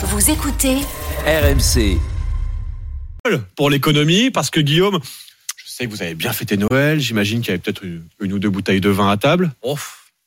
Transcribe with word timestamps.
Vous 0.00 0.30
écoutez 0.30 0.76
RMC. 1.26 1.98
pour 3.56 3.68
l'économie 3.68 4.30
parce 4.30 4.48
que 4.48 4.60
Guillaume, 4.60 5.00
je 5.56 5.72
sais 5.72 5.86
que 5.86 5.90
vous 5.90 6.02
avez 6.02 6.14
bien 6.14 6.32
fêté 6.32 6.56
Noël. 6.56 7.00
J'imagine 7.00 7.40
qu'il 7.40 7.48
y 7.48 7.50
avait 7.50 7.58
peut-être 7.58 7.82
une, 7.82 8.04
une 8.20 8.32
ou 8.32 8.38
deux 8.38 8.48
bouteilles 8.48 8.80
de 8.80 8.90
vin 8.90 9.10
à 9.10 9.16
table. 9.16 9.50
Oh, 9.60 9.76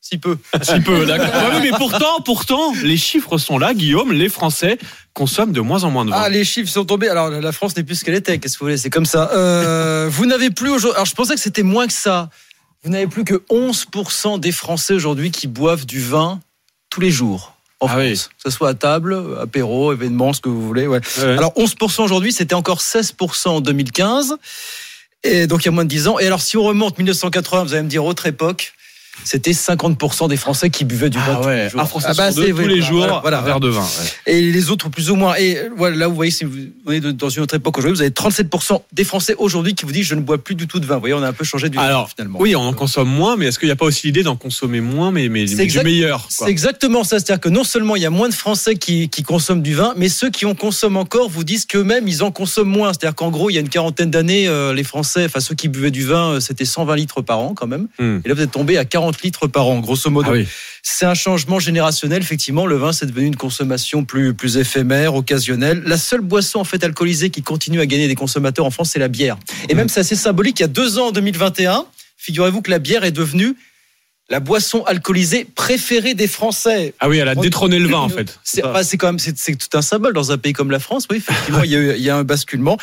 si 0.00 0.18
peu. 0.18 0.38
Si 0.62 0.80
peu, 0.80 1.06
d'accord. 1.06 1.52
Ouais, 1.52 1.60
mais 1.62 1.70
pourtant, 1.70 2.20
pourtant, 2.24 2.74
les 2.82 2.96
chiffres 2.96 3.38
sont 3.38 3.58
là, 3.58 3.72
Guillaume. 3.72 4.12
Les 4.12 4.28
Français 4.28 4.76
consomment 5.14 5.52
de 5.52 5.60
moins 5.60 5.84
en 5.84 5.92
moins 5.92 6.04
de 6.04 6.10
vin. 6.10 6.16
Ah, 6.22 6.28
les 6.28 6.44
chiffres 6.44 6.68
sont 6.68 6.84
tombés. 6.84 7.08
Alors, 7.08 7.30
la 7.30 7.52
France 7.52 7.76
n'est 7.76 7.84
plus 7.84 7.94
ce 7.94 8.04
qu'elle 8.04 8.16
était. 8.16 8.38
Qu'est-ce 8.38 8.54
que 8.54 8.60
vous 8.60 8.66
voulez 8.66 8.76
C'est 8.76 8.90
comme 8.90 9.06
ça. 9.06 9.30
Euh, 9.32 10.08
vous 10.10 10.26
n'avez 10.26 10.50
plus 10.50 10.70
aujourd'hui. 10.70 10.96
Alors, 10.96 11.06
je 11.06 11.14
pensais 11.14 11.34
que 11.34 11.40
c'était 11.40 11.62
moins 11.62 11.86
que 11.86 11.92
ça. 11.92 12.28
Vous 12.82 12.90
n'avez 12.90 13.06
plus 13.06 13.22
que 13.24 13.44
11% 13.50 14.40
des 14.40 14.50
Français 14.50 14.94
aujourd'hui 14.94 15.30
qui 15.30 15.46
boivent 15.46 15.86
du 15.86 16.00
vin 16.00 16.40
tous 16.88 17.00
les 17.00 17.12
jours. 17.12 17.54
En 17.80 17.86
Ah 17.86 17.90
France. 17.90 18.00
oui. 18.02 18.14
Que 18.14 18.50
ce 18.50 18.50
soit 18.50 18.68
à 18.68 18.74
table, 18.74 19.16
apéro, 19.40 19.92
événement, 19.92 20.32
ce 20.32 20.40
que 20.40 20.48
vous 20.48 20.60
voulez. 20.66 20.86
Ouais. 20.86 21.00
Ouais. 21.18 21.24
Alors 21.36 21.52
11% 21.54 22.02
aujourd'hui, 22.02 22.32
c'était 22.32 22.54
encore 22.54 22.80
16% 22.80 23.48
en 23.48 23.60
2015. 23.60 24.36
Et 25.22 25.46
donc 25.46 25.62
il 25.62 25.66
y 25.66 25.68
a 25.68 25.72
moins 25.72 25.84
de 25.84 25.88
10 25.90 26.08
ans. 26.08 26.18
Et 26.18 26.26
alors 26.26 26.40
si 26.40 26.56
on 26.56 26.62
remonte 26.62 26.96
1980, 26.98 27.64
vous 27.64 27.74
allez 27.74 27.82
me 27.82 27.88
dire 27.88 28.04
autre 28.04 28.26
époque, 28.26 28.72
c'était 29.24 29.52
50% 29.52 30.28
des 30.28 30.36
Français 30.36 30.70
qui 30.70 30.84
buvaient 30.84 31.10
du 31.10 31.18
vin 31.18 31.24
Ah 31.28 31.36
tous 31.40 31.46
ouais, 31.48 31.64
les 31.64 31.70
jours. 31.70 31.80
un 31.80 31.84
Français 31.86 32.06
Ah 32.10 32.14
bah, 32.16 32.32
sur 32.32 32.40
deux, 32.42 32.46
c'est- 32.48 32.52
tous 32.52 32.58
oui, 32.58 32.64
les 32.68 32.80
voilà, 32.80 32.86
jours, 32.86 32.98
voilà, 33.00 33.20
voilà, 33.20 33.38
un 33.40 33.42
verre 33.42 33.60
de 33.60 33.68
vin. 33.68 33.80
ouais. 33.82 34.32
et 34.34 34.40
les 34.50 34.70
autres 34.70 34.88
plus 34.88 35.10
ou 35.10 35.16
moins. 35.16 35.34
Et 35.36 35.56
euh, 35.58 35.68
voilà, 35.76 35.96
là, 35.96 36.08
vous 36.08 36.14
voyez, 36.14 36.30
si 36.30 36.44
vous 36.44 36.56
de- 36.86 37.10
dans 37.12 37.28
une 37.28 37.42
autre 37.42 37.54
époque 37.54 37.78
aujourd'hui, 37.78 37.96
vous 37.96 38.02
avez 38.02 38.10
37% 38.10 38.82
des 38.92 39.04
Français 39.04 39.34
aujourd'hui 39.38 39.74
qui 39.74 39.84
vous 39.84 39.92
disent 39.92 40.06
je 40.06 40.14
ne 40.14 40.20
bois 40.20 40.38
plus 40.38 40.54
du 40.54 40.66
tout 40.66 40.80
de 40.80 40.86
vin. 40.86 40.94
Vous 40.94 41.00
voyez, 41.00 41.14
on 41.14 41.22
a 41.22 41.28
un 41.28 41.32
peu 41.32 41.44
changé 41.44 41.68
du 41.68 41.78
Alors, 41.78 42.08
finalement. 42.10 42.38
Oui, 42.40 42.54
on 42.56 42.60
en 42.62 42.72
consomme 42.72 43.08
moins, 43.08 43.36
mais 43.36 43.46
est-ce 43.46 43.58
qu'il 43.58 43.68
n'y 43.68 43.72
a 43.72 43.76
pas 43.76 43.84
aussi 43.86 44.06
l'idée 44.06 44.22
d'en 44.22 44.36
consommer 44.36 44.80
moins, 44.80 45.10
mais, 45.10 45.28
mais, 45.28 45.44
du 45.44 45.80
meilleur. 45.82 46.26
C'est 46.28 46.48
exactement 46.48 47.04
ça. 47.04 47.18
C'est-à-dire 47.18 47.40
que 47.40 47.48
non 47.48 47.64
seulement 47.64 47.96
il 47.96 48.02
y 48.02 48.06
a 48.06 48.10
moins 48.10 48.28
de 48.28 48.34
Français 48.34 48.76
qui, 48.76 49.08
qui 49.08 49.22
consomment 49.22 49.62
du 49.62 49.74
vin, 49.74 49.94
mais 49.96 50.08
ceux 50.08 50.30
qui 50.30 50.46
en 50.46 50.54
consomment 50.54 50.96
encore 50.98 51.28
vous 51.28 51.44
disent 51.44 51.66
qu'eux-mêmes, 51.66 52.08
ils 52.08 52.22
en 52.22 52.30
consomment 52.30 52.70
moins. 52.70 52.92
C'est-à-dire 52.92 53.14
qu'en 53.14 53.30
gros, 53.30 53.50
il 53.50 53.54
y 53.54 53.56
a 53.58 53.60
une 53.60 53.68
quarantaine 53.68 54.10
d'années, 54.10 54.48
euh, 54.48 54.72
les 54.74 54.84
Français, 54.84 55.24
enfin 55.26 55.40
ceux 55.40 55.54
qui 55.54 55.68
buvaient 55.68 55.90
du 55.90 56.04
vin, 56.04 56.32
euh, 56.34 56.40
c'était 56.40 56.64
120 56.64 56.96
litres 56.96 57.22
par 57.22 57.38
an 57.38 57.54
quand 57.54 57.66
même. 57.66 57.88
Hmm. 57.98 58.18
Et 58.24 58.28
là, 58.28 58.34
vous 58.34 58.42
êtes 58.42 58.50
tombé 58.50 58.78
à 58.78 58.84
40 58.84 59.09
litres 59.22 59.46
par 59.46 59.66
an, 59.68 59.80
grosso 59.80 60.10
modo. 60.10 60.28
Ah 60.30 60.34
oui. 60.34 60.46
C'est 60.82 61.04
un 61.06 61.14
changement 61.14 61.58
générationnel. 61.58 62.22
Effectivement, 62.22 62.66
le 62.66 62.76
vin, 62.76 62.92
c'est 62.92 63.06
devenu 63.06 63.26
une 63.26 63.36
consommation 63.36 64.04
plus, 64.04 64.32
plus 64.34 64.56
éphémère, 64.56 65.14
occasionnelle. 65.14 65.82
La 65.86 65.98
seule 65.98 66.20
boisson 66.22 66.60
en 66.60 66.64
fait 66.64 66.82
alcoolisée 66.84 67.30
qui 67.30 67.42
continue 67.42 67.80
à 67.80 67.86
gagner 67.86 68.08
des 68.08 68.14
consommateurs 68.14 68.64
en 68.64 68.70
France, 68.70 68.90
c'est 68.92 68.98
la 68.98 69.08
bière. 69.08 69.36
Et 69.68 69.74
même, 69.74 69.88
c'est 69.88 70.00
assez 70.00 70.16
symbolique. 70.16 70.60
Il 70.60 70.62
y 70.62 70.64
a 70.64 70.68
deux 70.68 70.98
ans, 70.98 71.08
en 71.08 71.12
2021, 71.12 71.84
figurez-vous 72.16 72.62
que 72.62 72.70
la 72.70 72.78
bière 72.78 73.04
est 73.04 73.12
devenue 73.12 73.56
la 74.30 74.38
boisson 74.38 74.84
alcoolisée 74.84 75.44
préférée 75.56 76.14
des 76.14 76.28
Français. 76.28 76.94
Ah 77.00 77.08
oui, 77.08 77.18
elle 77.18 77.26
a 77.28 77.34
détrôné 77.34 77.80
le 77.80 77.88
vin 77.88 77.98
en 77.98 78.08
fait. 78.16 78.38
C'est 78.44 78.62
bah, 78.62 78.80
quand 78.96 79.08
même 79.08 79.18
c'est 79.18 79.56
tout 79.56 79.76
un 79.76 79.82
symbole 79.82 80.12
dans 80.14 80.30
un 80.30 80.38
pays 80.38 80.52
comme 80.52 80.70
la 80.70 80.78
France. 80.78 81.08
Oui, 81.10 81.16
effectivement, 81.16 81.64
il 81.64 81.70
y, 81.72 81.74
a, 81.74 81.78
eu- 81.78 81.94
il 81.96 82.02
y 82.02 82.10
a 82.10 82.16
un 82.16 82.22
basculement. 82.22 82.78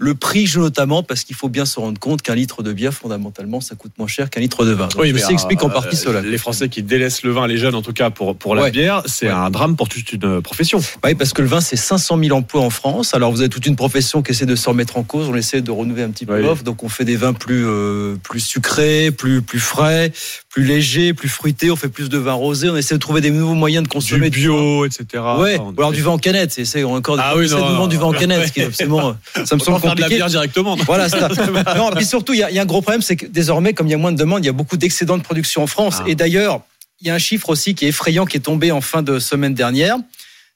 Le 0.00 0.14
prix 0.14 0.46
joue 0.46 0.60
notamment 0.60 1.02
parce 1.02 1.24
qu'il 1.24 1.34
faut 1.34 1.48
bien 1.48 1.64
se 1.64 1.80
rendre 1.80 1.98
compte 1.98 2.22
qu'un 2.22 2.36
litre 2.36 2.62
de 2.62 2.72
bière, 2.72 2.94
fondamentalement, 2.94 3.60
ça 3.60 3.74
coûte 3.74 3.90
moins 3.98 4.06
cher 4.06 4.30
qu'un 4.30 4.40
litre 4.40 4.64
de 4.64 4.70
vin. 4.70 4.86
Donc, 4.86 5.00
Oui, 5.02 5.12
mais 5.12 5.18
ceci 5.18 5.32
explique 5.32 5.60
en 5.64 5.70
euh, 5.70 5.72
partie 5.72 5.96
cela. 5.96 6.20
Les 6.20 6.38
Français 6.38 6.68
qui 6.68 6.84
délaissent 6.84 7.24
le 7.24 7.32
vin, 7.32 7.48
les 7.48 7.56
jeunes 7.58 7.74
en 7.74 7.82
tout 7.82 7.92
cas 7.92 8.08
pour, 8.10 8.36
pour 8.36 8.54
la 8.54 8.62
Ouais. 8.62 8.70
bière, 8.70 9.02
c'est 9.06 9.26
Ouais. 9.26 9.32
un 9.32 9.50
drame 9.50 9.74
pour 9.74 9.88
toute 9.88 10.12
une 10.12 10.40
profession. 10.40 10.80
Oui, 11.04 11.16
parce 11.16 11.32
que 11.32 11.42
le 11.42 11.48
vin, 11.48 11.60
c'est 11.60 11.74
500 11.74 12.16
000 12.22 12.36
emplois 12.36 12.60
en 12.60 12.70
France. 12.70 13.12
Alors, 13.12 13.32
vous 13.32 13.40
avez 13.40 13.48
toute 13.50 13.66
une 13.66 13.74
profession 13.74 14.22
qui 14.22 14.30
essaie 14.30 14.46
de 14.46 14.54
se 14.54 14.68
remettre 14.68 14.96
en 14.98 15.02
cause. 15.02 15.28
On 15.28 15.34
essaie 15.34 15.62
de 15.62 15.70
renouveler 15.72 16.04
un 16.04 16.10
petit 16.10 16.26
peu 16.26 16.40
l'offre. 16.40 16.62
Donc, 16.62 16.84
on 16.84 16.88
fait 16.88 17.04
des 17.04 17.16
vins 17.16 17.32
plus, 17.32 17.64
euh, 17.66 18.14
plus 18.22 18.38
sucrés, 18.40 19.10
plus, 19.10 19.42
plus 19.42 19.58
frais, 19.60 20.12
plus 20.50 20.64
légers, 20.64 21.12
plus 21.14 21.28
fruités. 21.28 21.70
On 21.70 21.76
fait 21.76 21.88
plus 21.88 22.08
de 22.08 22.16
vins 22.18 22.32
rosés. 22.32 22.70
On 22.70 22.76
essaie 22.76 22.94
de 22.94 23.00
trouver 23.00 23.20
des 23.20 23.30
nouveaux 23.30 23.54
moyens 23.54 23.82
de 23.84 23.88
consommer 23.88 24.30
du 24.30 24.40
bio, 24.40 24.84
etc. 24.86 25.04
Ouais, 25.38 25.58
ou 25.58 25.74
alors 25.78 25.92
du 25.92 26.00
vin 26.02 26.12
en 26.12 26.18
canette. 26.18 26.52
C'est 26.52 26.64
c'est 26.64 26.82
encore 26.84 27.18
Ah 27.20 27.34
oui, 27.36 27.48
non, 27.50 27.70
non, 27.70 27.86
du 27.86 27.96
vin 27.96 28.06
en 28.06 28.12
canette, 28.12 28.48
ce 28.48 28.52
qui 28.52 28.60
est 28.60 28.64
absolument. 28.64 29.14
Ça 29.44 29.54
me 29.56 29.60
semble 29.60 29.80
faire 29.80 29.94
de 29.94 30.00
la 30.00 30.06
compliqué. 30.06 30.16
bière 30.16 30.28
directement. 30.28 30.76
Voilà, 30.86 31.08
c'est 31.08 31.18
ça. 31.18 31.28
Non, 31.76 31.90
puis 31.94 32.04
surtout, 32.06 32.32
il 32.32 32.38
y, 32.38 32.42
a- 32.42 32.50
il 32.50 32.56
y 32.56 32.58
a 32.58 32.62
un 32.62 32.66
gros 32.66 32.80
problème, 32.82 33.02
c'est 33.02 33.16
que 33.16 33.26
désormais, 33.26 33.74
comme 33.74 33.86
il 33.86 33.90
y 33.90 33.94
a 33.94 33.98
moins 33.98 34.12
de 34.12 34.16
demandes, 34.16 34.42
il 34.42 34.46
y 34.46 34.50
a 34.50 34.52
beaucoup 34.52 34.76
d'excédents 34.76 35.18
de 35.18 35.22
production 35.22 35.62
en 35.62 35.66
France. 35.66 35.98
Ah. 36.00 36.04
Et 36.08 36.14
d'ailleurs, 36.14 36.60
il 37.00 37.06
y 37.08 37.10
a 37.10 37.14
un 37.14 37.18
chiffre 37.18 37.50
aussi 37.50 37.74
qui 37.74 37.84
est 37.84 37.88
effrayant, 37.88 38.24
qui 38.24 38.36
est 38.38 38.40
tombé 38.40 38.72
en 38.72 38.80
fin 38.80 39.02
de 39.02 39.18
semaine 39.18 39.54
dernière. 39.54 39.96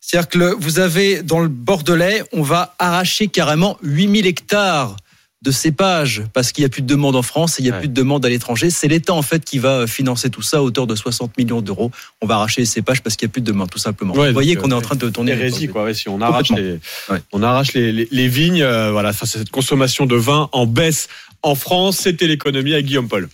C'est-à-dire 0.00 0.28
que 0.28 0.38
le- 0.38 0.56
vous 0.58 0.78
avez 0.80 1.22
dans 1.22 1.38
le 1.38 1.48
Bordelais, 1.48 2.24
on 2.32 2.42
va 2.42 2.74
arracher 2.78 3.28
carrément 3.28 3.76
8000 3.82 4.26
hectares 4.26 4.96
de 5.42 5.50
cépages 5.50 6.22
parce 6.32 6.52
qu'il 6.52 6.62
n'y 6.62 6.66
a 6.66 6.68
plus 6.68 6.82
de 6.82 6.86
demande 6.86 7.16
en 7.16 7.22
France 7.22 7.58
et 7.58 7.62
il 7.62 7.64
n'y 7.64 7.70
a 7.70 7.74
Ouais. 7.74 7.80
plus 7.80 7.88
de 7.88 7.94
demande 7.94 8.24
à 8.24 8.28
l'étranger. 8.28 8.70
C'est 8.70 8.86
l'État 8.88 9.12
en 9.12 9.22
fait 9.22 9.44
qui 9.44 9.58
va 9.58 9.86
financer 9.86 10.30
tout 10.30 10.40
ça 10.42 10.58
à 10.58 10.60
hauteur 10.62 10.86
de 10.86 10.94
60 10.94 11.36
millions 11.36 11.60
d'euros. 11.60 11.90
On 12.20 12.26
va 12.26 12.36
arracher 12.36 12.60
les 12.60 12.66
cépages 12.66 13.02
parce 13.02 13.16
qu'il 13.16 13.26
n'y 13.26 13.30
a 13.30 13.32
plus 13.32 13.40
de 13.42 13.46
demande, 13.46 13.68
tout 13.70 13.78
simplement. 13.78 14.14
Ouais, 14.14 14.28
vous 14.28 14.32
voyez 14.34 14.54
qu'on 14.56 14.70
est 14.70 14.74
en 14.74 14.78
euh, 14.78 14.80
train 14.80 14.94
de 14.96 15.08
tourner. 15.10 15.32
Hérésie, 15.32 15.66
quoi. 15.68 15.84
ouais, 15.84 15.94
si 15.94 16.08
on 16.08 16.20
arrache 16.20 16.50
les, 16.50 16.78
Ouais. 17.10 17.20
on 17.32 17.42
arrache 17.42 17.72
les, 17.74 17.90
les- 17.92 18.08
les 18.10 18.28
vignes, 18.28 18.62
euh, 18.62 18.92
voilà, 18.92 19.12
face 19.12 19.34
à 19.34 19.38
cette 19.40 19.50
consommation 19.50 20.06
de 20.06 20.14
vin 20.16 20.48
en 20.52 20.66
baisse 20.66 21.08
en 21.42 21.56
France, 21.56 21.96
c'était 21.98 22.28
l'économie 22.28 22.72
à 22.74 22.82
Guillaume 22.82 23.08
Paul. 23.08 23.28